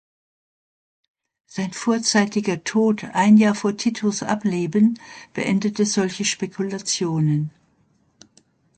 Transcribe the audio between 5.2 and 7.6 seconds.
beendete solche Spekulationen.